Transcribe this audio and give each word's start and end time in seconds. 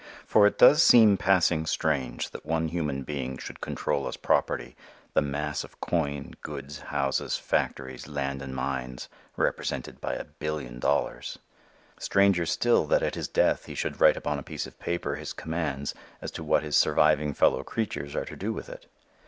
For 0.25 0.47
it 0.47 0.57
does 0.57 0.81
seem 0.81 1.15
passing 1.15 1.67
strange 1.67 2.31
that 2.31 2.43
one 2.43 2.69
human 2.69 3.03
being 3.03 3.37
should 3.37 3.61
control 3.61 4.07
as 4.07 4.17
property 4.17 4.75
the 5.13 5.21
mass 5.21 5.63
of 5.63 5.79
coin, 5.79 6.33
goods, 6.41 6.79
houses, 6.79 7.37
factories, 7.37 8.07
land 8.07 8.41
and 8.41 8.55
mines, 8.55 9.09
represented 9.37 10.01
by 10.01 10.15
a 10.15 10.23
billion 10.23 10.79
dollars; 10.79 11.37
stranger 11.99 12.47
still 12.47 12.85
that 12.87 13.03
at 13.03 13.13
his 13.13 13.27
death 13.27 13.65
he 13.67 13.75
should 13.75 14.01
write 14.01 14.17
upon 14.17 14.39
a 14.39 14.41
piece 14.41 14.65
of 14.65 14.79
paper 14.79 15.17
his 15.17 15.33
commands 15.33 15.93
as 16.19 16.31
to 16.31 16.43
what 16.43 16.63
his 16.63 16.75
surviving 16.75 17.31
fellow 17.35 17.63
creatures 17.63 18.15
are 18.15 18.25
to 18.25 18.35
do 18.35 18.51
with 18.51 18.69
it. 18.69 18.87